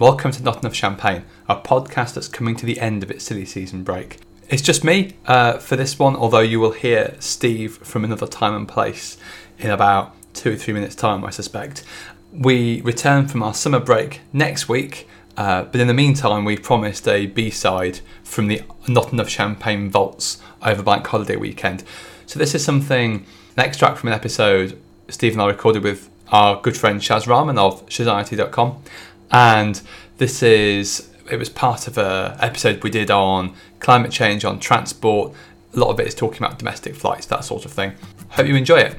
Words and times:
Welcome 0.00 0.32
to 0.32 0.42
Not 0.42 0.60
Enough 0.60 0.74
Champagne, 0.74 1.24
a 1.48 1.54
podcast 1.54 2.14
that's 2.14 2.26
coming 2.26 2.56
to 2.56 2.66
the 2.66 2.80
end 2.80 3.04
of 3.04 3.12
its 3.12 3.24
silly 3.24 3.44
season 3.44 3.84
break. 3.84 4.18
It's 4.48 4.60
just 4.60 4.82
me 4.82 5.14
uh, 5.26 5.58
for 5.58 5.76
this 5.76 6.00
one, 6.00 6.16
although 6.16 6.40
you 6.40 6.58
will 6.58 6.72
hear 6.72 7.14
Steve 7.20 7.76
from 7.76 8.04
another 8.04 8.26
time 8.26 8.56
and 8.56 8.66
place 8.66 9.16
in 9.56 9.70
about 9.70 10.12
two 10.32 10.54
or 10.54 10.56
three 10.56 10.74
minutes' 10.74 10.96
time, 10.96 11.24
I 11.24 11.30
suspect. 11.30 11.84
We 12.32 12.80
return 12.80 13.28
from 13.28 13.44
our 13.44 13.54
summer 13.54 13.78
break 13.78 14.22
next 14.32 14.68
week, 14.68 15.08
uh, 15.36 15.62
but 15.62 15.80
in 15.80 15.86
the 15.86 15.94
meantime, 15.94 16.44
we 16.44 16.56
promised 16.56 17.06
a 17.06 17.26
B 17.26 17.48
side 17.50 18.00
from 18.24 18.48
the 18.48 18.62
Not 18.88 19.12
Enough 19.12 19.28
Champagne 19.28 19.90
Vaults 19.90 20.42
over 20.60 20.82
Bank 20.82 21.06
Holiday 21.06 21.36
weekend. 21.36 21.84
So, 22.26 22.40
this 22.40 22.52
is 22.52 22.64
something, 22.64 23.24
an 23.56 23.64
extract 23.64 23.98
from 23.98 24.08
an 24.08 24.14
episode 24.14 24.76
Steve 25.08 25.34
and 25.34 25.42
I 25.42 25.46
recorded 25.46 25.82
with 25.82 26.10
our 26.28 26.60
good 26.60 26.76
friend 26.76 27.00
Shaz 27.00 27.26
Rahman 27.26 27.58
of 27.58 27.86
Shazanity.com. 27.86 28.82
And 29.30 29.80
this 30.18 30.42
is, 30.42 31.10
it 31.30 31.36
was 31.36 31.48
part 31.48 31.86
of 31.88 31.98
a 31.98 32.36
episode 32.40 32.82
we 32.82 32.90
did 32.90 33.10
on 33.10 33.54
climate 33.80 34.12
change, 34.12 34.44
on 34.44 34.58
transport. 34.60 35.32
A 35.74 35.78
lot 35.78 35.90
of 35.90 36.00
it 36.00 36.06
is 36.06 36.14
talking 36.14 36.42
about 36.42 36.58
domestic 36.58 36.94
flights, 36.94 37.26
that 37.26 37.44
sort 37.44 37.64
of 37.64 37.72
thing. 37.72 37.92
Hope 38.30 38.46
you 38.46 38.56
enjoy 38.56 38.78
it. 38.78 38.96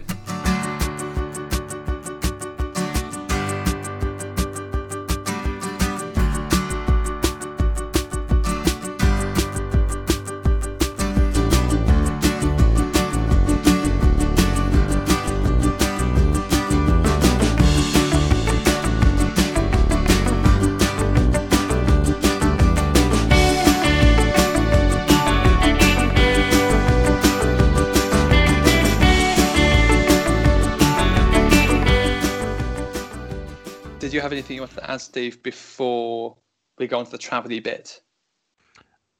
Anything 34.35 34.55
you 34.55 34.61
want 34.61 34.73
to 34.73 34.91
add, 34.91 35.01
Steve, 35.01 35.41
before 35.41 36.35
we 36.77 36.87
go 36.87 36.99
on 36.99 37.05
to 37.05 37.11
the 37.11 37.17
travelly 37.17 37.63
bit? 37.63 38.01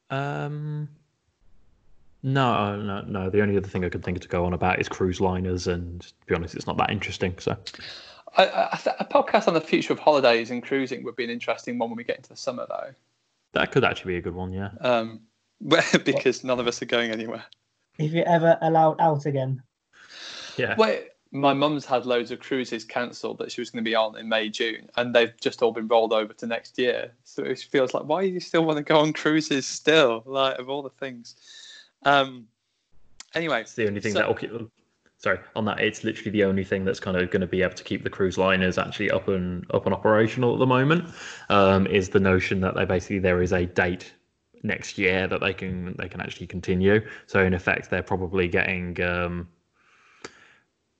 Um, 0.09 0.89
no, 2.21 2.81
no, 2.81 3.01
no. 3.01 3.29
The 3.29 3.41
only 3.41 3.57
other 3.57 3.67
thing 3.67 3.85
I 3.85 3.89
could 3.89 4.03
think 4.03 4.19
to 4.21 4.27
go 4.27 4.45
on 4.45 4.53
about 4.53 4.79
is 4.79 4.89
cruise 4.89 5.21
liners, 5.21 5.67
and 5.67 6.01
to 6.01 6.25
be 6.27 6.35
honest, 6.35 6.55
it's 6.55 6.67
not 6.67 6.77
that 6.77 6.91
interesting. 6.91 7.35
So, 7.39 7.57
a 8.37 9.07
podcast 9.09 9.47
on 9.47 9.53
the 9.53 9.61
future 9.61 9.93
of 9.93 9.99
holidays 9.99 10.51
and 10.51 10.61
cruising 10.61 11.03
would 11.03 11.15
be 11.15 11.23
an 11.23 11.29
interesting 11.29 11.79
one 11.79 11.89
when 11.89 11.97
we 11.97 12.03
get 12.03 12.17
into 12.17 12.29
the 12.29 12.37
summer, 12.37 12.65
though. 12.67 12.93
That 13.53 13.71
could 13.71 13.83
actually 13.83 14.13
be 14.13 14.17
a 14.17 14.21
good 14.21 14.35
one, 14.35 14.51
yeah. 14.51 14.71
Um, 14.81 15.21
because 16.03 16.43
none 16.43 16.59
of 16.59 16.67
us 16.67 16.81
are 16.81 16.85
going 16.85 17.11
anywhere. 17.11 17.45
If 17.97 18.11
you're 18.11 18.27
ever 18.27 18.57
allowed 18.61 18.99
out 18.99 19.25
again. 19.25 19.63
Yeah. 20.57 20.75
Wait, 20.77 21.09
my 21.35 21.53
mum's 21.53 21.85
had 21.85 22.05
loads 22.05 22.31
of 22.31 22.39
cruises 22.39 22.85
cancelled 22.85 23.37
that 23.39 23.51
she 23.51 23.59
was 23.59 23.69
going 23.69 23.83
to 23.83 23.89
be 23.89 23.95
on 23.95 24.17
in 24.17 24.29
May, 24.29 24.49
June, 24.49 24.89
and 24.95 25.13
they've 25.13 25.33
just 25.41 25.61
all 25.61 25.73
been 25.73 25.87
rolled 25.87 26.13
over 26.13 26.33
to 26.33 26.47
next 26.47 26.77
year. 26.79 27.11
So 27.25 27.43
it 27.43 27.59
feels 27.59 27.93
like, 27.93 28.05
why 28.05 28.21
do 28.21 28.29
you 28.29 28.39
still 28.39 28.63
want 28.63 28.77
to 28.77 28.83
go 28.83 28.97
on 28.99 29.11
cruises 29.11 29.65
still? 29.65 30.23
Like, 30.25 30.57
of 30.59 30.69
all 30.69 30.81
the 30.81 30.89
things. 30.89 31.35
Um, 32.03 32.47
anyway. 33.33 33.61
It's 33.61 33.73
the 33.73 33.87
only 33.87 33.99
thing 33.99 34.13
so, 34.13 34.19
that'll 34.19 34.35
keep 34.35 34.51
Sorry, 35.17 35.39
on 35.55 35.65
that, 35.65 35.79
it's 35.79 36.03
literally 36.03 36.31
the 36.31 36.43
only 36.43 36.63
thing 36.63 36.85
that's 36.85 36.99
kind 36.99 37.17
of 37.17 37.31
going 37.31 37.41
to 37.41 37.47
be 37.47 37.61
able 37.61 37.73
to 37.73 37.83
keep 37.83 38.03
the 38.03 38.09
cruise 38.09 38.37
liners 38.37 38.77
actually 38.77 39.11
up 39.11 39.27
and 39.27 39.65
up 39.73 39.85
and 39.85 39.93
operational 39.93 40.53
at 40.53 40.59
the 40.59 40.65
moment. 40.65 41.05
Um, 41.49 41.87
is 41.87 42.09
the 42.09 42.19
notion 42.19 42.61
that 42.61 42.75
they 42.75 42.85
basically 42.85 43.19
there 43.19 43.41
is 43.41 43.51
a 43.51 43.65
date 43.65 44.13
next 44.63 44.97
year 44.97 45.27
that 45.27 45.41
they 45.41 45.53
can 45.53 45.95
they 45.97 46.07
can 46.07 46.21
actually 46.21 46.47
continue. 46.47 47.05
So 47.27 47.43
in 47.43 47.53
effect, 47.53 47.89
they're 47.89 48.03
probably 48.03 48.47
getting 48.47 49.01
um, 49.01 49.47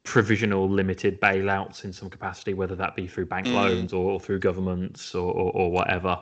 provisional 0.05 0.69
limited 0.69 1.19
bailouts 1.19 1.83
in 1.83 1.91
some 1.91 2.09
capacity, 2.09 2.53
whether 2.53 2.75
that 2.75 2.95
be 2.95 3.07
through 3.07 3.25
bank 3.25 3.47
Mm. 3.47 3.53
loans 3.53 3.93
or, 3.93 4.19
through 4.19 4.39
governments 4.39 5.13
or, 5.13 5.31
or, 5.33 5.51
or 5.51 5.71
whatever. 5.71 6.17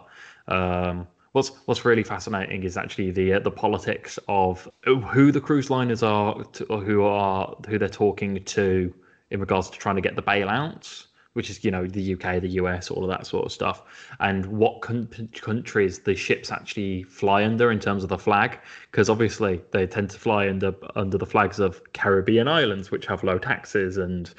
Um, 0.47 1.07
what's 1.33 1.49
what's 1.65 1.85
really 1.85 2.03
fascinating 2.03 2.63
is 2.63 2.77
actually 2.77 3.11
the 3.11 3.33
uh, 3.33 3.39
the 3.39 3.51
politics 3.51 4.17
of 4.27 4.67
who 4.85 5.31
the 5.31 5.41
cruise 5.41 5.69
liners 5.69 6.01
are, 6.03 6.43
to, 6.43 6.65
or 6.65 6.81
who 6.81 7.03
are 7.03 7.55
who 7.67 7.77
they're 7.77 7.89
talking 7.89 8.43
to 8.43 8.93
in 9.29 9.39
regards 9.39 9.69
to 9.69 9.77
trying 9.77 9.95
to 9.95 10.01
get 10.01 10.15
the 10.15 10.23
bailouts, 10.23 11.07
which 11.33 11.49
is 11.49 11.63
you 11.63 11.71
know 11.71 11.85
the 11.85 12.13
UK, 12.13 12.41
the 12.41 12.49
US, 12.61 12.89
all 12.89 13.03
of 13.03 13.09
that 13.09 13.25
sort 13.25 13.45
of 13.45 13.51
stuff, 13.51 13.83
and 14.19 14.45
what 14.45 14.81
con- 14.81 15.07
countries 15.33 15.99
the 15.99 16.15
ships 16.15 16.51
actually 16.51 17.03
fly 17.03 17.43
under 17.43 17.71
in 17.71 17.79
terms 17.79 18.03
of 18.03 18.09
the 18.09 18.17
flag, 18.17 18.59
because 18.91 19.09
obviously 19.09 19.61
they 19.71 19.85
tend 19.85 20.09
to 20.11 20.19
fly 20.19 20.47
under 20.47 20.73
under 20.95 21.17
the 21.17 21.25
flags 21.25 21.59
of 21.59 21.81
Caribbean 21.93 22.47
islands, 22.47 22.91
which 22.91 23.05
have 23.07 23.23
low 23.23 23.37
taxes 23.37 23.97
and 23.97 24.33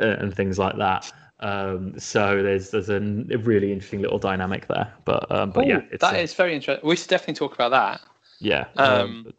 uh, 0.00 0.16
and 0.18 0.34
things 0.34 0.58
like 0.58 0.76
that. 0.78 1.12
Um, 1.40 1.98
so 1.98 2.42
there's 2.42 2.70
there's 2.70 2.88
a, 2.88 3.00
really 3.00 3.72
interesting 3.72 4.02
little 4.02 4.18
dynamic 4.18 4.66
there, 4.66 4.92
but 5.04 5.30
um, 5.30 5.50
but 5.50 5.66
yeah, 5.66 5.78
Ooh, 5.78 5.82
it's 5.90 6.00
that 6.00 6.18
is 6.18 6.34
very 6.34 6.54
interesting. 6.54 6.86
We 6.88 6.96
should 6.96 7.08
definitely 7.08 7.34
talk 7.34 7.54
about 7.54 7.70
that. 7.70 8.00
yeah, 8.40 8.66
Um, 8.76 9.24
but, 9.24 9.34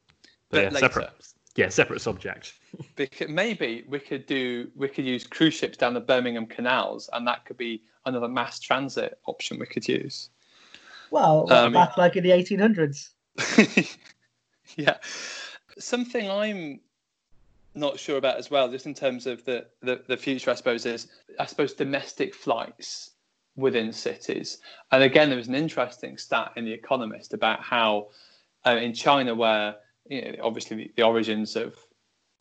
but 0.50 0.58
yeah, 0.59 0.70
later. 0.70 0.80
separate 0.80 1.09
yeah 1.59 1.70
separate 1.70 2.02
subject. 2.02 2.53
Because 2.96 3.30
maybe 3.30 3.84
we 3.88 4.00
could 4.00 4.25
do 4.25 4.70
we 4.75 4.88
could 4.88 5.06
use 5.06 5.25
cruise 5.25 5.56
ships 5.56 5.78
down 5.78 5.94
the 5.94 6.00
Birmingham 6.00 6.46
canals, 6.46 7.09
and 7.14 7.28
that 7.28 7.46
could 7.46 7.58
be 7.58 7.81
another 8.06 8.28
mass 8.28 8.59
transit 8.59 9.18
option 9.25 9.58
we 9.59 9.66
could 9.66 9.88
use. 9.88 10.30
Well, 11.12 11.52
Um, 11.52 11.74
back 11.74 11.97
like 11.97 12.16
in 12.16 12.24
the 12.24 12.30
1800s. 12.30 13.09
yeah, 14.78 14.97
something 15.80 16.30
I'm 16.30 16.80
not 17.74 18.00
sure 18.00 18.18
about 18.18 18.38
as 18.38 18.52
well, 18.52 18.70
just 18.70 18.86
in 18.86 18.94
terms 18.94 19.26
of 19.26 19.44
the, 19.46 19.66
the 19.81 20.03
the 20.08 20.18
future, 20.18 20.52
I 20.52 20.56
suppose 20.56 20.86
is 20.86 21.08
I 21.40 21.46
suppose 21.46 21.74
domestic 21.74 22.36
flights 22.36 23.12
within 23.56 23.91
cities. 23.91 24.59
And 24.91 25.03
again, 25.03 25.30
there 25.30 25.38
was 25.38 25.47
an 25.47 25.56
interesting 25.56 26.18
stat 26.18 26.52
in 26.56 26.66
the 26.66 26.74
Economist 26.74 27.34
about 27.34 27.62
how 27.62 28.09
uh, 28.66 28.78
in 28.78 28.94
China, 28.94 29.34
where 29.34 29.76
you 30.09 30.22
know, 30.22 30.31
obviously 30.44 30.92
the, 30.96 31.03
origins 31.03 31.56
of 31.56 31.75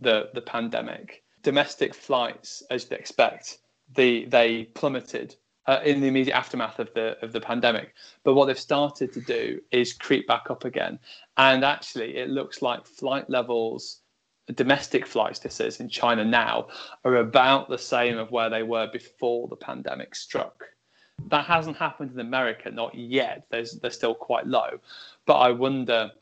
the 0.00 0.30
the 0.34 0.40
pandemic, 0.40 1.22
domestic 1.42 1.94
flights, 1.94 2.62
as 2.70 2.84
you'd 2.84 2.98
expect, 2.98 3.58
the 3.94 4.24
they 4.26 4.64
plummeted 4.74 5.36
uh, 5.66 5.80
in 5.84 6.00
the 6.00 6.08
immediate 6.08 6.34
aftermath 6.34 6.78
of 6.78 6.92
the 6.94 7.16
of 7.22 7.32
the 7.32 7.40
pandemic. 7.40 7.94
But 8.24 8.34
what 8.34 8.46
they've 8.46 8.58
started 8.58 9.12
to 9.12 9.20
do 9.20 9.60
is 9.70 9.92
creep 9.92 10.26
back 10.26 10.50
up 10.50 10.64
again, 10.64 10.98
and 11.36 11.64
actually, 11.64 12.16
it 12.16 12.30
looks 12.30 12.62
like 12.62 12.86
flight 12.86 13.28
levels. 13.30 14.00
Domestic 14.54 15.06
flights, 15.06 15.40
this 15.40 15.60
is 15.60 15.78
in 15.78 15.90
China 15.90 16.24
now, 16.24 16.68
are 17.04 17.16
about 17.16 17.68
the 17.68 17.76
same 17.76 18.16
of 18.16 18.30
where 18.30 18.48
they 18.48 18.62
were 18.62 18.88
before 18.90 19.46
the 19.46 19.56
pandemic 19.56 20.14
struck. 20.14 20.64
That 21.26 21.44
hasn't 21.44 21.76
happened 21.76 22.12
in 22.12 22.20
America, 22.20 22.70
not 22.70 22.94
yet. 22.94 23.46
There's, 23.50 23.72
they're 23.72 23.90
still 23.90 24.14
quite 24.14 24.46
low. 24.46 24.80
But 25.26 25.34
I 25.34 25.50
wonder, 25.50 26.12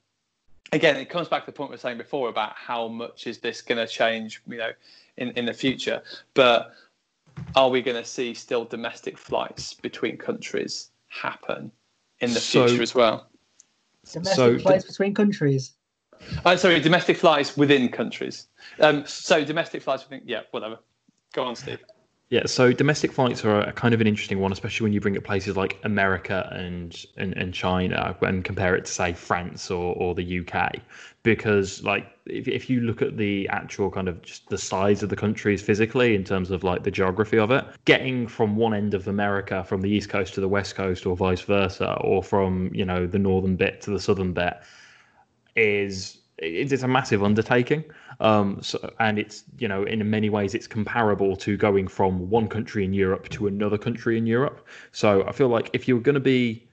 again, 0.72 0.97
it 0.97 1.09
comes 1.09 1.28
back 1.28 1.43
to 1.43 1.47
the 1.47 1.53
point 1.56 1.71
we 1.71 1.75
were 1.75 1.78
saying 1.78 1.99
before 1.99 2.28
about 2.28 2.54
how 2.54 2.88
much 2.88 3.27
is 3.27 3.38
this 3.38 3.62
going 3.62 3.78
to 3.78 3.87
change, 3.87 4.43
you 4.47 4.59
know, 4.59 4.71
in, 5.16 5.31
in 5.31 5.47
the 5.47 5.53
future. 5.53 6.03
But 6.34 6.72
are 7.54 7.69
we 7.69 7.82
going 7.82 7.97
to 7.97 8.09
see 8.09 8.34
still 8.34 8.65
domestic 8.65 9.19
flights 9.19 9.75
between 9.75 10.16
countries 10.16 10.91
happen 11.09 11.71
in 12.21 12.32
the 12.32 12.41
So- 12.41 12.66
future 12.66 12.82
as 12.82 12.94
well? 12.94 13.28
Domestic 14.12 14.37
So- 14.37 14.59
flights 14.59 14.84
between 14.84 15.15
countries. 15.15 15.72
Oh, 16.47 16.56
sorry, 16.56 16.81
domestic 16.81 17.19
flights 17.19 17.56
within 17.59 17.91
countries. 17.91 18.48
Um, 18.81 19.04
so 19.06 19.44
domestic 19.44 19.83
flights 19.83 20.04
within, 20.04 20.22
yeah, 20.27 20.43
whatever. 20.50 20.78
Go 21.34 21.44
on, 21.44 21.54
Steve. 21.54 21.84
Yeah, 22.29 22.47
so 22.47 22.73
domestic 22.73 23.13
flights 23.13 23.45
are 23.45 23.61
a 23.61 23.73
kind 23.73 23.95
of 23.95 24.01
an 24.01 24.09
interesting 24.09 24.41
one, 24.41 24.51
especially 24.51 24.83
when 24.83 24.93
you 24.93 25.01
bring 25.01 25.17
up 25.17 25.23
places 25.23 25.57
like 25.57 25.79
America 25.85 26.51
and 26.53 27.07
and, 27.17 27.37
and 27.37 27.55
China 27.55 28.17
and 28.21 28.45
compare 28.45 28.75
it 28.75 28.84
to 28.87 28.93
say 28.93 29.13
France 29.13 29.71
or, 29.71 29.95
or 29.95 30.13
the 30.13 30.41
UK, 30.41 30.81
because 31.23 31.84
like 31.84 32.09
if, 32.27 32.49
if 32.49 32.69
you 32.69 32.81
look 32.81 33.01
at 33.01 33.17
the 33.17 33.49
actual 33.51 33.93
kind 33.93 34.09
of 34.09 34.21
just 34.23 34.49
the 34.49 34.59
size 34.59 35.05
of 35.05 35.09
the 35.09 35.15
countries 35.15 35.63
physically 35.63 36.17
in 36.17 36.25
terms 36.25 36.51
of 36.51 36.65
like 36.65 36.83
the 36.83 36.91
geography 36.91 37.39
of 37.39 37.53
it, 37.53 37.65
getting 37.84 38.27
from 38.27 38.57
one 38.57 38.75
end 38.75 38.93
of 38.93 39.07
America 39.07 39.63
from 39.63 39.81
the 39.81 39.89
east 39.89 40.09
coast 40.09 40.34
to 40.34 40.41
the 40.41 40.49
west 40.49 40.75
coast 40.75 41.07
or 41.07 41.15
vice 41.17 41.43
versa, 41.43 41.97
or 42.01 42.25
from 42.25 42.72
you 42.75 42.84
know 42.84 43.07
the 43.07 43.21
northern 43.21 43.55
bit 43.55 43.81
to 43.83 43.93
the 43.93 44.01
southern 44.01 44.33
bit, 44.33 44.55
is 45.55 46.19
it's 46.39 46.83
a 46.83 46.89
massive 46.89 47.22
undertaking. 47.22 47.84
Um, 48.21 48.59
so, 48.63 48.91
and 48.98 49.18
it's 49.18 49.45
you 49.59 49.68
know 49.68 49.84
in 49.84 50.09
many 50.09 50.30
ways 50.30 50.54
it's 50.54 50.66
comparable 50.66 51.36
to 51.36 51.57
going 51.57 51.89
from 51.89 52.30
one 52.30 52.48
country 52.48 52.84
in 52.84 52.92
Europe 52.92 53.28
to 53.30 53.47
another 53.47 53.78
country 53.78 54.16
in 54.18 54.27
Europe. 54.27 54.66
So 54.92 55.27
I 55.27 55.33
feel 55.33 55.48
like 55.48 55.71
if 55.72 55.86
you're 55.86 56.01
going 56.01 56.15
to 56.15 56.21
be 56.21 56.66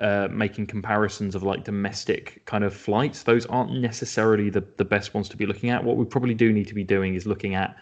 uh, 0.00 0.28
making 0.30 0.66
comparisons 0.66 1.34
of 1.34 1.42
like 1.42 1.64
domestic 1.64 2.44
kind 2.46 2.64
of 2.64 2.74
flights, 2.74 3.22
those 3.22 3.46
aren't 3.46 3.72
necessarily 3.72 4.50
the, 4.50 4.64
the 4.76 4.84
best 4.84 5.14
ones 5.14 5.28
to 5.28 5.36
be 5.36 5.46
looking 5.46 5.70
at. 5.70 5.84
What 5.84 5.96
we 5.96 6.04
probably 6.04 6.34
do 6.34 6.52
need 6.52 6.68
to 6.68 6.74
be 6.74 6.84
doing 6.84 7.14
is 7.14 7.26
looking 7.26 7.54
at 7.54 7.76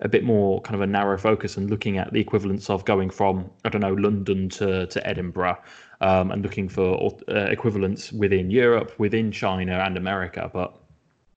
a 0.00 0.08
bit 0.08 0.22
more 0.22 0.60
kind 0.62 0.74
of 0.76 0.80
a 0.80 0.86
narrow 0.86 1.18
focus 1.18 1.56
and 1.56 1.68
looking 1.68 1.98
at 1.98 2.12
the 2.12 2.20
equivalence 2.20 2.70
of 2.70 2.84
going 2.84 3.10
from 3.10 3.50
I 3.64 3.68
don't 3.68 3.80
know 3.80 3.94
London 3.94 4.48
to 4.50 4.86
to 4.86 5.06
Edinburgh, 5.06 5.58
um, 6.00 6.30
and 6.30 6.42
looking 6.42 6.68
for 6.68 7.16
uh, 7.28 7.34
equivalents 7.34 8.12
within 8.12 8.50
Europe, 8.50 8.94
within 8.98 9.32
China 9.32 9.78
and 9.80 9.96
America, 9.96 10.50
but 10.52 10.80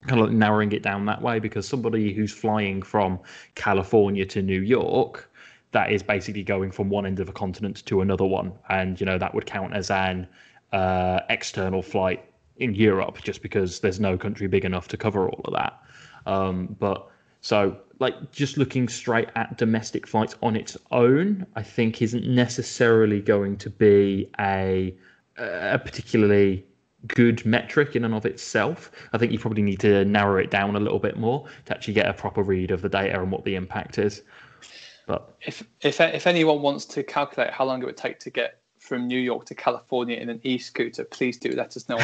kind 0.08 0.22
of 0.22 0.32
narrowing 0.32 0.72
it 0.72 0.82
down 0.82 1.06
that 1.06 1.22
way 1.22 1.40
because 1.40 1.68
somebody 1.68 2.14
who's 2.14 2.34
flying 2.34 2.82
from 2.82 3.20
California 3.56 4.26
to 4.26 4.42
New 4.42 4.62
York 4.62 5.32
that 5.72 5.92
is 5.92 6.04
basically 6.04 6.44
going 6.44 6.72
from 6.72 6.90
one 6.90 7.06
end 7.06 7.20
of 7.20 7.30
a 7.30 7.32
continent 7.32 7.86
to 7.86 8.02
another 8.02 8.26
one, 8.26 8.52
and 8.70 9.00
you 9.00 9.06
know 9.06 9.18
that 9.18 9.34
would 9.34 9.46
count 9.46 9.74
as 9.74 9.90
an 9.90 10.28
uh, 10.74 11.22
external 11.30 11.82
flight 11.82 12.26
in 12.58 12.76
Europe, 12.76 13.22
just 13.24 13.42
because 13.42 13.80
there's 13.80 14.00
no 14.00 14.18
country 14.18 14.48
big 14.48 14.66
enough 14.66 14.88
to 14.90 14.98
cover 14.98 15.30
all 15.30 15.42
of 15.46 15.54
that. 15.54 15.80
Um, 16.26 16.76
but 16.80 17.08
so, 17.42 17.78
like, 18.00 18.32
just 18.32 18.58
looking 18.58 18.88
straight 18.88 19.30
at 19.36 19.58
domestic 19.58 20.06
flights 20.06 20.36
on 20.44 20.56
its 20.56 20.78
own, 20.92 21.46
I 21.56 21.64
think 21.64 22.02
isn't 22.02 22.28
necessarily 22.28 23.22
going 23.22 23.58
to 23.58 23.70
be 23.70 24.30
a 24.40 24.96
a 25.38 25.80
particularly 25.80 26.66
good 27.08 27.46
metric 27.46 27.96
in 27.96 28.06
and 28.06 28.14
of 28.14 28.26
itself. 28.26 28.92
I 29.14 29.18
think 29.18 29.32
you 29.32 29.40
probably 29.40 29.64
need 29.64 29.80
to 29.82 30.06
narrow 30.06 30.38
it 30.38 30.52
down 30.52 30.76
a 30.76 30.80
little 30.80 31.00
bit 31.00 31.18
more 31.18 31.48
to 31.66 31.74
actually 31.74 31.94
get 31.94 32.08
a 32.08 32.14
proper 32.14 32.44
read 32.44 32.72
of 32.72 32.82
the 32.82 32.90
data 32.90 33.20
and 33.22 33.32
what 33.32 33.44
the 33.44 33.56
impact 33.56 33.98
is. 33.98 34.22
But 35.08 35.36
if 35.42 35.64
if 35.82 36.00
if 36.00 36.28
anyone 36.28 36.62
wants 36.62 36.86
to 36.86 37.04
calculate 37.04 37.52
how 37.52 37.66
long 37.66 37.82
it 37.82 37.86
would 37.86 37.98
take 37.98 38.20
to 38.20 38.30
get 38.30 38.60
from 38.80 39.08
New 39.08 39.20
York 39.20 39.46
to 39.46 39.56
California 39.56 40.18
in 40.18 40.30
an 40.30 40.40
e-scooter, 40.44 41.04
please 41.04 41.38
do 41.38 41.52
let 41.52 41.76
us 41.76 41.88
know. 41.90 41.98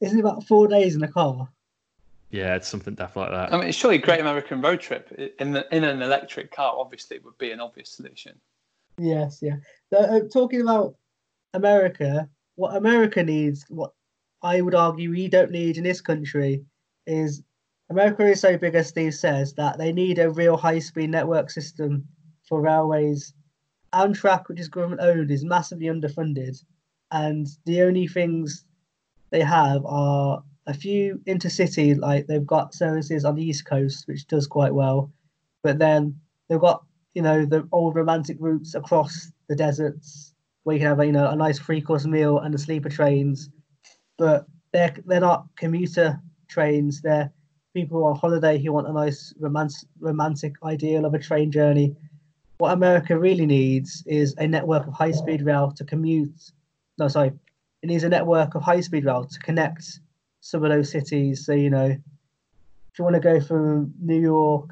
Isn't 0.00 0.18
it 0.18 0.20
about 0.20 0.44
four 0.44 0.68
days 0.68 0.94
in 0.94 1.02
a 1.02 1.08
car? 1.08 1.48
Yeah, 2.30 2.56
it's 2.56 2.68
something 2.68 2.94
daft 2.94 3.16
like 3.16 3.30
that. 3.30 3.52
I 3.52 3.60
mean, 3.60 3.72
surely 3.72 3.98
Great 3.98 4.20
American 4.20 4.60
Road 4.60 4.80
Trip 4.80 5.12
in 5.38 5.52
the 5.52 5.66
in 5.74 5.84
an 5.84 6.02
electric 6.02 6.50
car 6.50 6.74
obviously 6.76 7.18
would 7.20 7.38
be 7.38 7.50
an 7.52 7.60
obvious 7.60 7.90
solution. 7.90 8.38
Yes, 8.98 9.40
yeah. 9.42 9.56
uh, 9.96 10.20
talking 10.32 10.62
about 10.62 10.96
America, 11.54 12.28
what 12.56 12.74
America 12.74 13.22
needs, 13.22 13.64
what 13.68 13.92
I 14.42 14.60
would 14.60 14.74
argue 14.74 15.10
we 15.10 15.28
don't 15.28 15.50
need 15.50 15.76
in 15.76 15.84
this 15.84 16.00
country, 16.00 16.64
is 17.06 17.42
America 17.88 18.26
is 18.26 18.40
so 18.40 18.58
big, 18.58 18.74
as 18.74 18.88
Steve 18.88 19.14
says, 19.14 19.52
that 19.54 19.78
they 19.78 19.92
need 19.92 20.18
a 20.18 20.30
real 20.30 20.56
high 20.56 20.80
speed 20.80 21.10
network 21.10 21.50
system 21.50 22.08
for 22.48 22.60
railways. 22.60 23.34
Amtrak, 23.92 24.48
which 24.48 24.60
is 24.60 24.68
government 24.68 25.00
owned, 25.00 25.30
is 25.30 25.44
massively 25.44 25.86
underfunded. 25.86 26.62
And 27.12 27.46
the 27.66 27.82
only 27.82 28.08
things 28.08 28.64
they 29.30 29.42
have 29.42 29.84
are 29.86 30.42
a 30.66 30.74
few 30.74 31.20
intercity, 31.26 31.96
like 31.96 32.26
they've 32.26 32.46
got 32.46 32.74
services 32.74 33.24
on 33.24 33.36
the 33.36 33.44
East 33.44 33.66
Coast, 33.66 34.08
which 34.08 34.26
does 34.26 34.46
quite 34.46 34.74
well. 34.74 35.12
But 35.62 35.78
then 35.78 36.18
they've 36.48 36.60
got, 36.60 36.84
you 37.14 37.22
know, 37.22 37.44
the 37.44 37.68
old 37.70 37.94
romantic 37.94 38.38
routes 38.40 38.74
across 38.74 39.30
the 39.48 39.54
deserts 39.54 40.34
where 40.66 40.74
you 40.74 40.80
can 40.80 40.88
have, 40.88 41.06
you 41.06 41.12
know, 41.12 41.30
a 41.30 41.36
nice 41.36 41.60
three 41.60 41.80
course 41.80 42.06
meal 42.06 42.40
and 42.40 42.52
the 42.52 42.58
sleeper 42.58 42.88
trains. 42.88 43.50
But 44.18 44.46
they're, 44.72 44.92
they're 45.06 45.20
not 45.20 45.46
commuter 45.56 46.20
trains, 46.48 47.00
they're 47.00 47.30
people 47.72 48.02
on 48.02 48.16
holiday 48.16 48.58
who 48.58 48.72
want 48.72 48.88
a 48.88 48.92
nice 48.92 49.32
romance, 49.38 49.84
romantic 50.00 50.54
ideal 50.64 51.04
of 51.04 51.14
a 51.14 51.20
train 51.20 51.52
journey. 51.52 51.94
What 52.58 52.72
America 52.72 53.16
really 53.16 53.46
needs 53.46 54.02
is 54.06 54.34
a 54.38 54.48
network 54.48 54.88
of 54.88 54.92
high 54.92 55.12
speed 55.12 55.42
rail 55.42 55.70
to 55.70 55.84
commute. 55.84 56.50
No, 56.98 57.06
sorry, 57.06 57.30
it 57.82 57.86
needs 57.86 58.02
a 58.02 58.08
network 58.08 58.56
of 58.56 58.62
high 58.62 58.80
speed 58.80 59.04
rail 59.04 59.24
to 59.24 59.38
connect 59.38 60.00
some 60.40 60.64
of 60.64 60.70
those 60.70 60.90
cities. 60.90 61.46
So, 61.46 61.52
you 61.52 61.70
know, 61.70 61.86
if 61.86 62.98
you 62.98 63.04
want 63.04 63.14
to 63.14 63.20
go 63.20 63.40
from 63.40 63.94
New 64.00 64.20
York, 64.20 64.70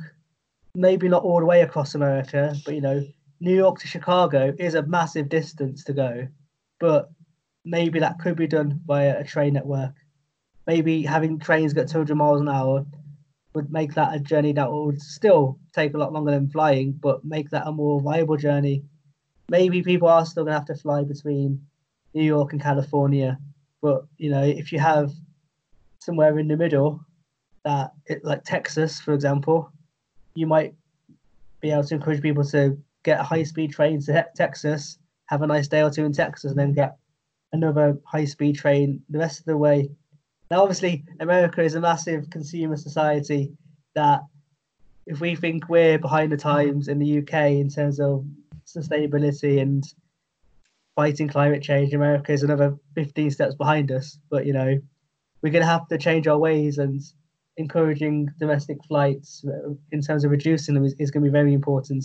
maybe 0.75 1.09
not 1.09 1.23
all 1.23 1.39
the 1.39 1.47
way 1.47 1.61
across 1.61 1.95
America, 1.95 2.57
but, 2.65 2.75
you 2.75 2.81
know, 2.81 3.07
New 3.45 3.55
York 3.55 3.79
to 3.79 3.87
Chicago 3.87 4.53
is 4.59 4.75
a 4.75 4.83
massive 4.83 5.29
distance 5.29 5.85
to 5.85 5.93
go. 5.93 6.27
But 6.81 7.11
maybe 7.65 8.01
that 8.01 8.19
could 8.19 8.37
be 8.37 8.47
done 8.47 8.81
via 8.87 9.21
a 9.21 9.25
train 9.25 9.55
network 9.55 9.95
maybe 10.67 11.03
having 11.03 11.39
trains 11.39 11.73
get 11.73 11.89
200 11.89 12.15
miles 12.15 12.41
an 12.41 12.49
hour 12.49 12.85
would 13.55 13.71
make 13.71 13.95
that 13.95 14.15
a 14.15 14.19
journey 14.19 14.53
that 14.53 14.71
would 14.71 15.01
still 15.01 15.59
take 15.73 15.95
a 15.95 15.99
lot 15.99 16.13
longer 16.13 16.33
than 16.33 16.51
flying, 16.51 16.93
but 16.93 17.25
make 17.25 17.51
that 17.51 17.67
a 17.67 17.73
more 17.73 18.01
viable 18.01 18.37
journey. 18.37 18.83
Maybe 19.49 19.83
people 19.83 20.09
are 20.09 20.27
still 20.27 20.45
gonna 20.45 20.59
have 20.59 20.67
to 20.67 20.75
fly 20.75 21.05
between 21.05 21.65
New 22.15 22.25
York 22.25 22.53
and 22.53 22.63
California, 22.63 23.39
but 23.81 24.07
you 24.17 24.31
know, 24.31 24.43
if 24.43 24.73
you 24.73 24.79
have 24.79 25.13
somewhere 26.01 26.39
in 26.39 26.49
the 26.49 26.57
middle, 26.57 27.01
that 27.65 27.93
it, 28.07 28.25
like 28.25 28.43
Texas, 28.45 29.01
for 29.01 29.15
example, 29.15 29.71
you 30.35 30.47
might 30.47 30.75
be 31.61 31.71
able 31.71 31.85
to 31.85 31.95
encourage 31.95 32.23
people 32.23 32.45
to 32.45 32.77
get 33.05 33.21
a 33.21 33.25
high-speed 33.25 33.73
train 33.73 34.01
to 34.03 34.27
Texas, 34.35 34.99
have 35.27 35.43
a 35.43 35.47
nice 35.47 35.69
day 35.69 35.83
or 35.83 35.91
two 35.91 36.05
in 36.05 36.13
Texas, 36.13 36.51
and 36.51 36.59
then 36.59 36.73
get 36.73 36.97
another 37.53 37.99
high-speed 38.05 38.57
train 38.57 39.03
the 39.09 39.19
rest 39.19 39.39
of 39.39 39.47
the 39.47 39.57
way 39.57 39.89
now, 40.51 40.63
obviously, 40.63 41.05
America 41.21 41.63
is 41.63 41.75
a 41.75 41.81
massive 41.81 42.29
consumer 42.31 42.77
society 42.77 43.53
that 43.95 44.23
if 45.07 45.21
we 45.21 45.35
think 45.35 45.69
we're 45.69 45.99
behind 45.99 46.33
the 46.33 46.37
times 46.37 46.89
in 46.89 46.99
the 46.99 47.19
UK 47.19 47.53
in 47.53 47.69
terms 47.69 47.99
of 47.99 48.25
sustainability 48.67 49.61
and 49.61 49.85
fighting 50.95 51.29
climate 51.29 51.63
change, 51.63 51.93
America 51.95 52.33
is 52.33 52.43
another 52.43 52.77
15 52.95 53.31
steps 53.31 53.55
behind 53.55 53.91
us. 53.91 54.19
But, 54.31 54.47
you 54.47 54.53
know, 54.53 54.79
we're 55.43 55.53
going 55.53 55.63
to 55.65 55.69
have 55.69 55.89
to 55.89 55.99
change 55.99 56.27
our 56.27 56.39
ways 56.39 56.79
and 56.79 57.03
encouraging 57.57 58.29
domestic 58.39 58.79
flights 58.87 59.45
uh, 59.47 59.71
in 59.93 60.03
terms 60.03 60.25
of 60.25 60.31
reducing 60.31 60.75
them 60.75 60.85
is, 60.85 60.95
is 60.99 61.11
going 61.11 61.25
to 61.25 61.31
be 61.31 61.33
very 61.33 61.55
important. 61.55 62.05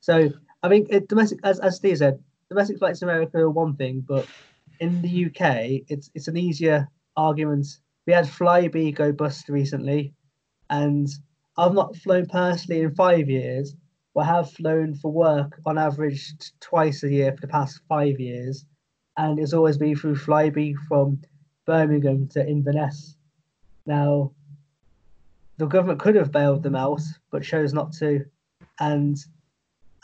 So 0.00 0.30
I 0.62 0.68
think 0.68 0.90
domestic, 1.08 1.40
as, 1.44 1.60
as 1.60 1.76
Steve 1.76 1.98
said, 1.98 2.22
domestic 2.48 2.78
flights 2.78 3.02
in 3.02 3.08
America 3.08 3.38
are 3.38 3.50
one 3.50 3.76
thing, 3.76 4.04
but 4.06 4.26
in 4.80 5.02
the 5.02 5.26
UK, 5.26 5.82
it's 5.88 6.10
it's 6.14 6.28
an 6.28 6.36
easier 6.36 6.88
argument. 7.16 7.66
We 8.06 8.14
had 8.14 8.24
Flybe 8.24 8.94
go 8.94 9.12
bust 9.12 9.48
recently, 9.48 10.14
and 10.68 11.08
I've 11.56 11.74
not 11.74 11.96
flown 11.96 12.26
personally 12.26 12.80
in 12.80 12.94
five 12.94 13.28
years, 13.28 13.76
but 14.14 14.22
I 14.22 14.26
have 14.36 14.50
flown 14.52 14.94
for 14.94 15.12
work 15.12 15.60
on 15.66 15.78
average 15.78 16.34
twice 16.60 17.02
a 17.02 17.10
year 17.10 17.32
for 17.32 17.42
the 17.42 17.48
past 17.48 17.80
five 17.88 18.18
years, 18.18 18.64
and 19.16 19.38
it's 19.38 19.52
always 19.52 19.76
been 19.76 19.96
through 19.96 20.16
Flybe 20.16 20.74
from 20.88 21.20
Birmingham 21.66 22.28
to 22.28 22.46
Inverness. 22.46 23.16
Now, 23.86 24.32
the 25.58 25.66
government 25.66 26.00
could 26.00 26.14
have 26.14 26.32
bailed 26.32 26.62
them 26.62 26.76
out, 26.76 27.02
but 27.30 27.42
chose 27.42 27.74
not 27.74 27.92
to, 27.94 28.24
and 28.78 29.18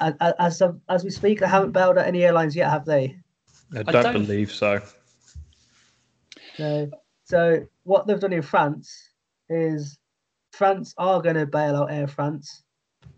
as 0.01 0.63
as 0.89 1.05
we 1.05 1.11
speak, 1.11 1.41
they 1.41 1.49
haven't 1.49 1.73
bailed 1.73 1.99
out 1.99 2.07
any 2.07 2.25
airlines 2.25 2.55
yet, 2.55 2.71
have 2.71 2.85
they? 2.85 3.17
I 3.75 3.83
don't, 3.83 3.97
I 3.97 4.03
don't 4.03 4.27
believe 4.27 4.53
so. 4.53 4.81
No. 6.59 6.91
So 7.25 7.67
what 7.83 8.07
they've 8.07 8.21
done 8.21 8.33
in 8.33 8.43
France 8.43 9.11
is 9.49 9.99
France 10.53 10.95
are 10.99 11.21
going 11.21 11.37
to 11.37 11.47
bail 11.47 11.77
out 11.77 11.93
Air 11.93 12.07
France. 12.07 12.63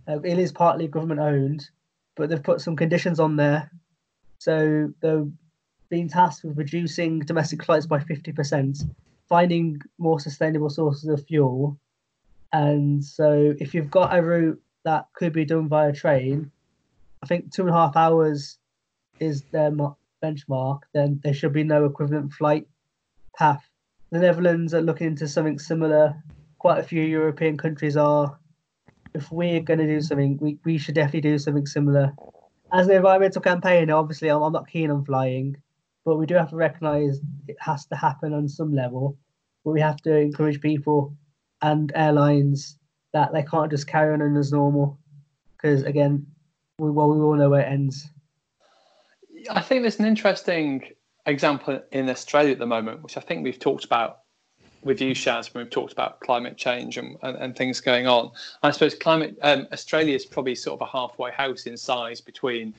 Uh, 0.06 0.20
it 0.20 0.38
is 0.38 0.52
partly 0.52 0.88
government 0.88 1.20
owned, 1.20 1.68
but 2.16 2.28
they've 2.30 2.42
put 2.42 2.60
some 2.60 2.76
conditions 2.76 3.20
on 3.20 3.36
there. 3.36 3.70
So 4.38 4.92
they're 5.00 5.26
being 5.90 6.08
tasked 6.08 6.44
with 6.44 6.56
reducing 6.56 7.20
domestic 7.20 7.64
flights 7.64 7.86
by 7.86 7.98
50%, 7.98 8.88
finding 9.28 9.80
more 9.98 10.20
sustainable 10.20 10.70
sources 10.70 11.08
of 11.08 11.26
fuel. 11.26 11.78
And 12.52 13.04
so 13.04 13.54
if 13.58 13.74
you've 13.74 13.90
got 13.90 14.16
a 14.16 14.22
route 14.22 14.60
that 14.84 15.06
could 15.12 15.32
be 15.32 15.44
done 15.44 15.68
via 15.68 15.92
train, 15.92 16.50
I 17.22 17.26
think 17.26 17.52
two 17.52 17.62
and 17.62 17.70
a 17.70 17.74
half 17.74 17.96
hours 17.96 18.58
is 19.20 19.42
their 19.52 19.70
benchmark, 20.22 20.80
then 20.94 21.20
there 21.22 21.34
should 21.34 21.52
be 21.52 21.64
no 21.64 21.84
equivalent 21.84 22.32
flight 22.32 22.66
path. 23.36 23.64
The 24.10 24.18
Netherlands 24.20 24.74
are 24.74 24.80
looking 24.80 25.08
into 25.08 25.28
something 25.28 25.58
similar. 25.58 26.14
Quite 26.58 26.78
a 26.78 26.82
few 26.82 27.02
European 27.02 27.56
countries 27.56 27.96
are. 27.96 28.38
If 29.14 29.32
we're 29.32 29.60
going 29.60 29.78
to 29.78 29.86
do 29.86 30.00
something, 30.00 30.38
we, 30.40 30.58
we 30.64 30.78
should 30.78 30.94
definitely 30.94 31.22
do 31.22 31.38
something 31.38 31.66
similar. 31.66 32.12
As 32.72 32.88
an 32.88 32.96
environmental 32.96 33.40
campaigner, 33.40 33.94
obviously, 33.94 34.28
I'm, 34.28 34.42
I'm 34.42 34.52
not 34.52 34.68
keen 34.68 34.90
on 34.90 35.04
flying, 35.04 35.56
but 36.04 36.16
we 36.16 36.26
do 36.26 36.34
have 36.34 36.50
to 36.50 36.56
recognise 36.56 37.20
it 37.48 37.56
has 37.60 37.86
to 37.86 37.96
happen 37.96 38.32
on 38.34 38.48
some 38.48 38.74
level. 38.74 39.16
But 39.64 39.72
we 39.72 39.80
have 39.80 39.96
to 40.02 40.16
encourage 40.16 40.60
people 40.60 41.16
and 41.62 41.90
airlines 41.94 42.78
that 43.12 43.32
they 43.32 43.42
can't 43.42 43.70
just 43.70 43.86
carry 43.86 44.12
on 44.12 44.36
as 44.36 44.52
normal, 44.52 44.98
because 45.56 45.82
again, 45.82 46.26
well, 46.78 47.10
we 47.10 47.20
all 47.20 47.34
know 47.34 47.50
where 47.50 47.62
it 47.62 47.72
ends. 47.72 48.08
I 49.50 49.60
think 49.60 49.82
there's 49.82 49.98
an 49.98 50.06
interesting 50.06 50.84
example 51.26 51.82
in 51.92 52.08
Australia 52.08 52.52
at 52.52 52.58
the 52.58 52.66
moment, 52.66 53.02
which 53.02 53.16
I 53.16 53.20
think 53.20 53.44
we've 53.44 53.58
talked 53.58 53.84
about 53.84 54.20
with 54.82 55.00
you, 55.00 55.12
Shaz, 55.12 55.52
when 55.52 55.64
we've 55.64 55.70
talked 55.70 55.92
about 55.92 56.20
climate 56.20 56.56
change 56.56 56.98
and, 56.98 57.16
and, 57.22 57.36
and 57.36 57.56
things 57.56 57.80
going 57.80 58.06
on. 58.06 58.30
I 58.62 58.70
suppose 58.70 58.94
climate 58.94 59.36
um, 59.42 59.66
Australia 59.72 60.14
is 60.14 60.24
probably 60.24 60.54
sort 60.54 60.80
of 60.80 60.86
a 60.86 60.90
halfway 60.90 61.32
house 61.32 61.66
in 61.66 61.76
size 61.76 62.20
between 62.20 62.72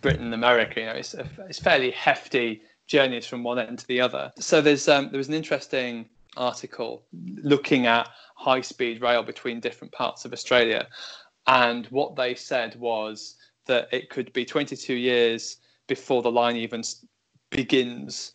Britain 0.00 0.24
and 0.24 0.34
America. 0.34 0.80
You 0.80 0.86
know, 0.86 0.92
it's, 0.92 1.14
a, 1.14 1.28
it's 1.48 1.58
fairly 1.58 1.90
hefty 1.90 2.62
journeys 2.86 3.26
from 3.26 3.42
one 3.42 3.58
end 3.58 3.78
to 3.80 3.86
the 3.88 4.00
other. 4.00 4.32
So 4.38 4.62
there's 4.62 4.88
um, 4.88 5.10
there 5.10 5.18
was 5.18 5.28
an 5.28 5.34
interesting 5.34 6.08
article 6.36 7.02
looking 7.42 7.86
at 7.86 8.08
high 8.36 8.62
speed 8.62 9.02
rail 9.02 9.22
between 9.22 9.60
different 9.60 9.92
parts 9.92 10.24
of 10.24 10.32
Australia. 10.32 10.86
And 11.48 11.86
what 11.86 12.14
they 12.14 12.34
said 12.34 12.76
was 12.76 13.36
that 13.66 13.88
it 13.90 14.10
could 14.10 14.32
be 14.34 14.44
22 14.44 14.94
years 14.94 15.56
before 15.86 16.22
the 16.22 16.30
line 16.30 16.56
even 16.56 16.82
begins, 17.50 18.34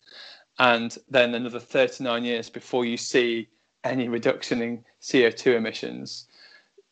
and 0.58 0.98
then 1.08 1.34
another 1.34 1.60
39 1.60 2.24
years 2.24 2.50
before 2.50 2.84
you 2.84 2.96
see 2.96 3.48
any 3.84 4.08
reduction 4.08 4.60
in 4.60 4.84
CO2 5.00 5.56
emissions, 5.56 6.26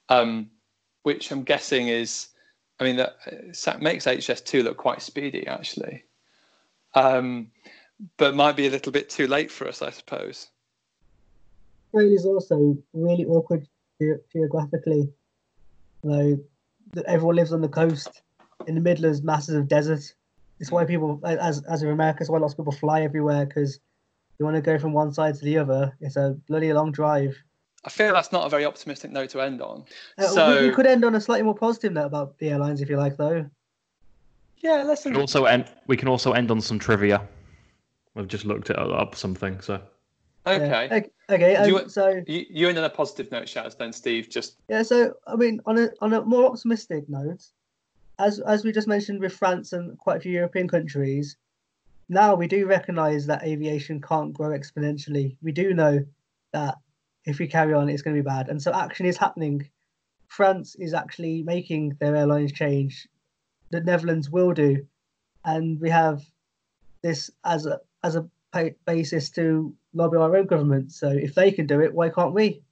um, 0.09 0.49
which 1.03 1.33
I'm 1.33 1.43
guessing 1.43 1.89
is, 1.89 2.29
I 2.79 2.85
mean, 2.85 2.97
that 2.97 3.83
makes 3.83 4.07
HS2 4.07 4.63
look 4.63 4.77
quite 4.77 5.03
speedy 5.03 5.47
actually, 5.49 6.05
um, 6.95 7.51
but 8.17 8.37
might 8.37 8.57
be 8.57 8.69
a 8.69 8.71
little 8.71 8.93
bit 8.93 9.11
too 9.11 9.27
late 9.27 9.51
for 9.51 9.67
us, 9.67 9.83
I 9.83 9.91
suppose. 9.91 10.51
Australia 11.89 12.15
is 12.15 12.27
also 12.27 12.79
really 12.93 13.25
awkward 13.25 13.67
ge- 14.01 14.21
geographically. 16.03 16.45
Like 16.95 17.05
everyone 17.07 17.37
lives 17.37 17.53
on 17.53 17.61
the 17.61 17.69
coast. 17.69 18.23
In 18.67 18.75
the 18.75 18.81
middle 18.81 19.07
is 19.07 19.23
masses 19.23 19.55
of 19.55 19.69
desert. 19.69 20.13
It's 20.61 20.71
why 20.71 20.85
people, 20.85 21.21
as 21.25 21.63
as 21.65 21.83
in 21.83 21.89
America, 21.89 22.19
it's 22.21 22.31
why 22.31 22.39
lots 22.39 22.53
of 22.53 22.59
people 22.59 22.73
fly 22.73 23.03
everywhere 23.03 23.47
because 23.47 23.81
you 24.39 24.45
want 24.45 24.57
to 24.57 24.63
go 24.63 24.79
from 24.79 24.93
one 24.93 25.13
side 25.13 25.35
to 25.37 25.45
the 25.45 25.59
other. 25.59 25.97
It's 26.01 26.17
a 26.17 26.37
bloody 26.49 26.73
long 26.73 26.93
drive. 26.93 27.37
I 27.85 27.91
feel 27.91 28.13
that's 28.13 28.31
not 28.31 28.47
a 28.47 28.49
very 28.49 28.65
optimistic 28.65 29.11
note 29.11 29.31
to 29.31 29.41
end 29.41 29.61
on. 29.61 29.85
Uh, 30.17 30.29
so 30.29 30.61
we, 30.61 30.69
we, 30.69 30.75
could 30.75 30.87
end 30.87 31.05
on 31.05 31.17
a 31.17 31.21
slightly 31.21 31.43
more 31.43 31.55
positive 31.55 31.93
note 31.93 32.07
about 32.07 32.39
the 32.39 32.51
airlines, 32.51 32.81
if 32.81 32.89
you 32.89 32.97
like, 32.97 33.17
though. 33.17 33.45
Yeah, 34.59 34.85
let's. 34.85 35.05
Also 35.05 35.47
end. 35.47 35.67
We 35.89 35.97
can 35.97 36.07
also 36.07 36.33
end 36.33 36.53
on 36.53 36.61
some 36.61 36.79
trivia. 36.79 37.27
We've 38.15 38.29
just 38.29 38.45
looked 38.45 38.71
it 38.71 38.79
up 38.79 39.17
something, 39.17 39.61
so. 39.61 39.81
Okay. 40.47 40.89
Yeah. 40.91 41.35
Okay. 41.35 41.57
Um, 41.57 41.69
you, 41.69 41.89
so 41.89 42.23
you, 42.27 42.47
you 42.51 42.69
end 42.69 42.79
on 42.79 42.85
a 42.85 42.91
positive 42.91 43.31
note, 43.31 43.45
Shaz. 43.45 43.77
Then 43.77 43.93
Steve 43.93 44.29
just. 44.29 44.57
Yeah. 44.69 44.83
So 44.83 45.15
I 45.27 45.37
mean, 45.37 45.61
on 45.67 45.79
a 45.79 45.91
on 46.01 46.13
a 46.13 46.23
more 46.23 46.47
optimistic 46.47 47.09
note, 47.09 47.45
as 48.19 48.41
as 48.41 48.65
we 48.65 48.73
just 48.73 48.89
mentioned 48.89 49.21
with 49.21 49.33
France 49.33 49.73
and 49.73 49.97
quite 49.99 50.17
a 50.17 50.21
few 50.21 50.33
European 50.33 50.69
countries, 50.69 51.37
now 52.09 52.35
we 52.35 52.49
do 52.49 52.67
recognise 52.67 53.27
that 53.27 53.45
aviation 53.45 54.01
can't 54.01 54.33
grow 54.33 54.51
exponentially. 54.51 55.37
We 55.43 55.53
do 55.53 55.75
know 55.75 56.05
that 56.53 56.77
if 57.25 57.39
we 57.39 57.47
carry 57.47 57.73
on, 57.73 57.89
it's 57.89 58.03
going 58.03 58.17
to 58.17 58.23
be 58.23 58.29
bad, 58.29 58.49
and 58.49 58.61
so 58.61 58.73
action 58.73 59.07
is 59.07 59.17
happening. 59.17 59.69
France 60.27 60.75
is 60.77 60.93
actually 60.93 61.43
making 61.43 61.97
their 62.01 62.17
airlines 62.17 62.53
change. 62.53 63.07
The 63.71 63.81
Netherlands 63.81 64.29
will 64.29 64.53
do, 64.53 64.87
and 65.45 65.81
we 65.81 65.91
have 65.91 66.23
this 67.03 67.31
as 67.45 67.67
a 67.67 67.81
as 68.03 68.17
a 68.17 68.27
basis 68.85 69.31
to 69.31 69.75
lobby 69.95 70.17
our 70.17 70.37
own 70.37 70.47
government. 70.47 70.93
So 70.93 71.09
if 71.09 71.35
they 71.35 71.51
can 71.53 71.67
do 71.67 71.81
it, 71.81 71.93
why 71.93 72.09
can't 72.09 72.35
we? 72.35 72.63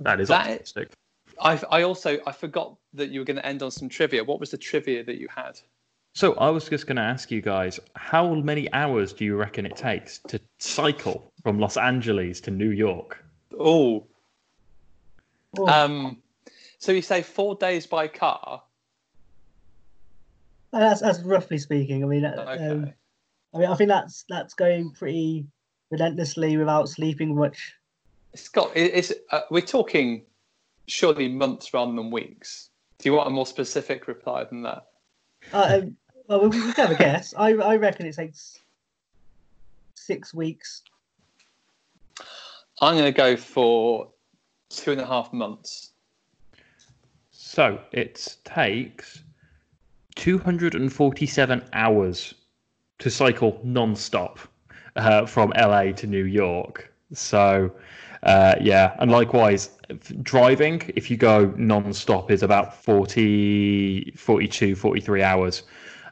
That 0.00 0.20
is 0.20 0.28
that 0.28 0.42
optimistic. 0.42 0.92
I 1.40 1.60
I 1.70 1.82
also 1.82 2.18
I 2.26 2.32
forgot 2.32 2.76
that 2.94 3.10
you 3.10 3.20
were 3.20 3.24
going 3.24 3.36
to 3.36 3.46
end 3.46 3.62
on 3.62 3.70
some 3.70 3.88
trivia. 3.88 4.24
What 4.24 4.40
was 4.40 4.50
the 4.50 4.58
trivia 4.58 5.04
that 5.04 5.18
you 5.18 5.28
had? 5.34 5.60
So 6.14 6.34
I 6.34 6.50
was 6.50 6.68
just 6.68 6.86
going 6.86 6.96
to 6.96 7.02
ask 7.02 7.30
you 7.30 7.40
guys, 7.40 7.80
how 7.96 8.34
many 8.34 8.70
hours 8.74 9.14
do 9.14 9.24
you 9.24 9.34
reckon 9.34 9.64
it 9.64 9.76
takes 9.76 10.18
to 10.28 10.38
cycle 10.58 11.32
from 11.42 11.58
Los 11.58 11.78
Angeles 11.78 12.38
to 12.42 12.50
New 12.50 12.70
York? 12.70 13.24
Oh. 13.58 14.06
Um. 15.66 16.18
So 16.78 16.92
you 16.92 17.02
say 17.02 17.22
four 17.22 17.54
days 17.54 17.86
by 17.86 18.08
car? 18.08 18.62
That's 20.72 21.00
that's 21.00 21.20
roughly 21.20 21.58
speaking. 21.58 22.02
I 22.02 22.06
mean, 22.06 22.24
uh, 22.24 22.44
okay. 22.48 22.68
um, 22.68 22.92
I 23.54 23.58
mean, 23.58 23.68
I 23.68 23.74
think 23.74 23.88
that's 23.88 24.24
that's 24.28 24.54
going 24.54 24.92
pretty 24.92 25.46
relentlessly 25.92 26.56
without 26.56 26.88
sleeping 26.88 27.36
much. 27.36 27.74
Scott, 28.34 28.72
it's 28.74 29.12
uh, 29.30 29.42
we're 29.50 29.60
talking 29.60 30.24
surely 30.88 31.28
months 31.28 31.72
rather 31.72 31.92
than 31.92 32.10
weeks. 32.10 32.70
Do 32.98 33.08
you 33.08 33.14
want 33.14 33.28
a 33.28 33.30
more 33.30 33.46
specific 33.46 34.08
reply 34.08 34.44
than 34.44 34.62
that? 34.62 34.86
Uh, 35.52 35.80
um, 35.82 35.96
well, 36.28 36.40
we, 36.40 36.48
we 36.48 36.72
can 36.72 36.88
have 36.88 36.90
a 36.90 36.94
guess. 36.98 37.34
I 37.36 37.50
I 37.52 37.76
reckon 37.76 38.06
it 38.06 38.16
takes 38.16 38.58
six 39.94 40.32
weeks. 40.32 40.82
I'm 42.80 42.94
going 42.94 43.04
to 43.04 43.16
go 43.16 43.36
for 43.36 44.10
two 44.70 44.92
and 44.92 45.00
a 45.00 45.06
half 45.06 45.32
months. 45.32 45.92
So 47.30 47.78
it 47.92 48.38
takes 48.44 49.22
247 50.16 51.64
hours 51.74 52.34
to 52.98 53.10
cycle 53.10 53.60
non-stop 53.62 54.38
uh, 54.96 55.26
from 55.26 55.52
LA 55.56 55.92
to 55.92 56.06
New 56.06 56.24
York. 56.24 56.92
So 57.12 57.72
uh, 58.22 58.54
yeah, 58.60 58.94
and 59.00 59.10
likewise, 59.10 59.70
driving, 60.22 60.82
if 60.94 61.10
you 61.10 61.16
go 61.16 61.52
non-stop, 61.56 62.30
is 62.30 62.42
about 62.42 62.82
40, 62.82 64.12
42, 64.16 64.76
43 64.76 65.22
hours. 65.22 65.62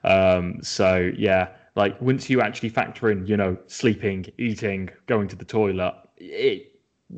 Um, 0.02 0.58
so 0.62 1.12
yeah, 1.16 1.48
like 1.76 2.00
once 2.00 2.28
you 2.28 2.40
actually 2.40 2.70
factor 2.70 3.10
in, 3.10 3.26
you 3.26 3.36
know, 3.36 3.56
sleeping, 3.68 4.26
eating, 4.38 4.90
going 5.06 5.28
to 5.28 5.36
the 5.36 5.44
toilet, 5.44 5.94
it 6.16 6.66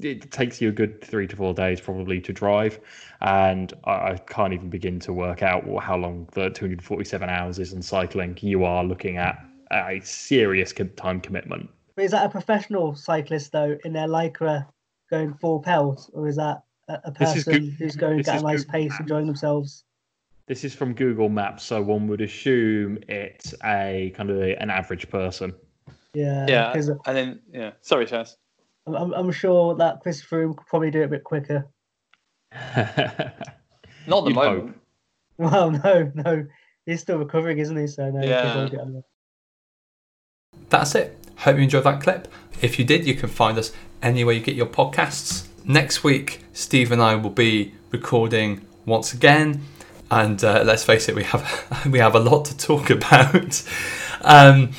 it 0.00 0.30
takes 0.30 0.58
you 0.58 0.70
a 0.70 0.72
good 0.72 1.04
three 1.04 1.26
to 1.26 1.36
four 1.36 1.52
days 1.52 1.78
probably 1.78 2.18
to 2.20 2.32
drive, 2.32 2.80
and 3.20 3.74
I, 3.84 3.92
I 3.92 4.18
can't 4.26 4.52
even 4.52 4.70
begin 4.70 4.98
to 5.00 5.12
work 5.12 5.42
out 5.42 5.64
how 5.82 5.96
long 5.96 6.28
the 6.32 6.48
247 6.50 7.28
hours 7.28 7.58
is 7.58 7.74
on 7.74 7.82
cycling. 7.82 8.36
You 8.40 8.64
are 8.64 8.84
looking 8.84 9.18
at 9.18 9.44
a 9.72 10.00
serious 10.02 10.72
time 10.96 11.20
commitment. 11.20 11.70
But 11.96 12.04
is 12.04 12.10
that 12.12 12.26
a 12.26 12.28
professional 12.28 12.94
cyclist 12.94 13.52
though 13.52 13.76
in 13.84 13.92
their 13.92 14.08
lycra 14.08 14.66
going 15.10 15.34
full 15.34 15.60
pelt, 15.60 16.10
or 16.14 16.28
is 16.28 16.36
that 16.36 16.62
a, 16.88 17.12
person 17.12 17.70
who's 17.78 17.96
going 17.96 18.20
at 18.20 18.28
a 18.28 18.42
nice 18.42 18.64
pace, 18.64 18.92
enjoying 18.98 19.26
themselves? 19.26 19.84
This 20.46 20.64
is 20.64 20.74
from 20.74 20.94
Google 20.94 21.28
Maps, 21.28 21.64
so 21.64 21.80
one 21.80 22.08
would 22.08 22.20
assume 22.20 22.98
it's 23.08 23.54
a 23.64 24.12
kind 24.16 24.30
of 24.30 24.38
a, 24.38 24.60
an 24.60 24.70
average 24.70 25.08
person. 25.08 25.54
Yeah. 26.14 26.46
Yeah. 26.48 26.72
And 27.06 27.16
then 27.16 27.40
yeah, 27.52 27.72
sorry, 27.80 28.06
Shaz. 28.06 28.36
I'm, 28.86 29.12
I'm 29.12 29.32
sure 29.32 29.74
that 29.76 30.00
Christopher 30.00 30.48
could 30.48 30.66
probably 30.66 30.90
do 30.90 31.02
it 31.02 31.04
a 31.04 31.08
bit 31.08 31.24
quicker. 31.24 31.68
Not 32.52 34.24
the 34.24 34.30
You'd 34.30 34.34
moment. 34.34 34.66
Hope. 34.66 34.76
Well, 35.38 35.70
no, 35.72 36.12
no, 36.14 36.46
he's 36.86 37.00
still 37.00 37.18
recovering, 37.18 37.58
isn't 37.58 37.76
he? 37.76 37.86
So 37.88 38.10
no, 38.10 38.22
yeah. 38.22 38.68
That's 40.72 40.94
it. 40.94 41.18
Hope 41.36 41.56
you 41.56 41.64
enjoyed 41.64 41.84
that 41.84 42.02
clip. 42.02 42.28
If 42.62 42.78
you 42.78 42.86
did, 42.86 43.06
you 43.06 43.14
can 43.14 43.28
find 43.28 43.58
us 43.58 43.72
anywhere 44.02 44.34
you 44.34 44.40
get 44.40 44.54
your 44.54 44.64
podcasts. 44.64 45.46
Next 45.66 46.02
week, 46.02 46.42
Steve 46.54 46.90
and 46.90 47.02
I 47.02 47.14
will 47.14 47.28
be 47.28 47.74
recording 47.90 48.62
once 48.86 49.12
again, 49.12 49.64
and 50.10 50.42
uh, 50.42 50.62
let's 50.64 50.82
face 50.82 51.10
it, 51.10 51.14
we 51.14 51.24
have 51.24 51.84
we 51.90 51.98
have 51.98 52.14
a 52.14 52.18
lot 52.18 52.46
to 52.46 52.56
talk 52.56 52.88
about. 52.88 53.62
Um, 54.22 54.70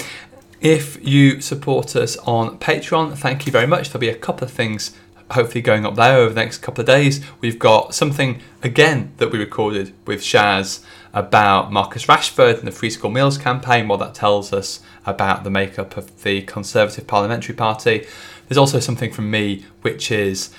if 0.61 0.97
you 1.07 1.39
support 1.41 1.95
us 1.95 2.17
on 2.25 2.57
Patreon, 2.57 3.15
thank 3.15 3.45
you 3.45 3.51
very 3.51 3.67
much. 3.67 3.89
There'll 3.89 3.99
be 3.99 4.09
a 4.09 4.15
couple 4.15 4.45
of 4.45 4.51
things 4.51 4.97
hopefully 5.33 5.61
going 5.61 5.85
up 5.85 5.95
there 5.95 6.17
over 6.17 6.33
the 6.33 6.41
next 6.41 6.59
couple 6.59 6.81
of 6.81 6.87
days. 6.87 7.23
We've 7.41 7.59
got 7.59 7.93
something 7.93 8.41
again 8.61 9.13
that 9.17 9.31
we 9.31 9.39
recorded 9.39 9.93
with 10.07 10.21
Shaz 10.21 10.83
about 11.13 11.71
Marcus 11.71 12.05
Rashford 12.05 12.57
and 12.59 12.67
the 12.67 12.71
Free 12.71 12.89
School 12.89 13.11
Meals 13.11 13.37
campaign, 13.37 13.87
what 13.87 13.99
that 13.99 14.15
tells 14.15 14.51
us 14.51 14.81
about 15.05 15.43
the 15.43 15.49
makeup 15.49 15.95
of 15.97 16.23
the 16.23 16.41
Conservative 16.43 17.05
Parliamentary 17.05 17.55
Party. 17.55 18.07
There's 18.47 18.57
also 18.57 18.79
something 18.79 19.11
from 19.11 19.29
me 19.29 19.65
which 19.81 20.11
is 20.11 20.51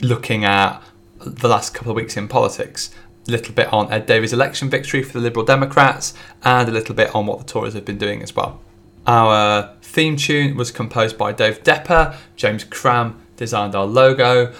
looking 0.00 0.44
at 0.44 0.82
the 1.20 1.48
last 1.48 1.74
couple 1.74 1.90
of 1.90 1.96
weeks 1.96 2.16
in 2.16 2.28
politics. 2.28 2.90
A 3.28 3.30
little 3.30 3.54
bit 3.54 3.72
on 3.72 3.92
Ed 3.92 4.06
Davey's 4.06 4.32
election 4.32 4.70
victory 4.70 5.02
for 5.02 5.12
the 5.12 5.20
Liberal 5.20 5.44
Democrats, 5.44 6.14
and 6.42 6.68
a 6.68 6.72
little 6.72 6.94
bit 6.94 7.14
on 7.14 7.26
what 7.26 7.38
the 7.38 7.44
Tories 7.44 7.74
have 7.74 7.84
been 7.84 7.98
doing 7.98 8.22
as 8.22 8.34
well. 8.34 8.60
Our 9.06 9.74
theme 9.82 10.16
tune 10.16 10.56
was 10.56 10.70
composed 10.70 11.16
by 11.16 11.32
Dave 11.32 11.62
Depper. 11.62 12.16
James 12.36 12.64
Cram 12.64 13.20
designed 13.38 13.74
our 13.74 13.86
logo. 13.86 14.52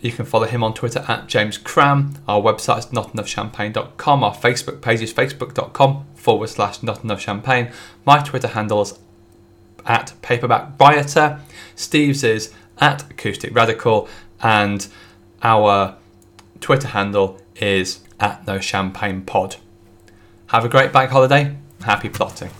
You 0.00 0.12
can 0.12 0.26
follow 0.26 0.46
him 0.46 0.62
on 0.62 0.74
Twitter 0.74 1.04
at 1.08 1.26
James 1.26 1.56
Cram. 1.56 2.14
Our 2.28 2.40
website 2.40 2.78
is 2.78 2.86
notenoughchampagne.com. 2.86 4.22
Our 4.22 4.34
Facebook 4.34 4.82
page 4.82 5.00
is 5.00 5.12
facebook.com 5.12 6.04
forward 6.14 6.48
slash 6.50 6.80
notenoughchampagne. 6.80 7.72
My 8.04 8.20
Twitter 8.22 8.48
handle 8.48 8.82
is 8.82 8.98
at 9.86 10.12
paperback 10.22 10.78
rioter. 10.78 11.40
Steve's 11.74 12.22
is 12.22 12.52
at 12.78 13.10
acoustic 13.10 13.54
radical. 13.54 14.08
And 14.40 14.86
our 15.42 15.96
Twitter 16.60 16.88
handle 16.88 17.40
is 17.56 18.00
at 18.20 18.46
no 18.46 18.60
champagne 18.60 19.22
pod. 19.22 19.56
Have 20.48 20.64
a 20.64 20.68
great 20.68 20.92
bank 20.92 21.10
holiday. 21.10 21.56
Happy 21.82 22.08
plotting. 22.08 22.50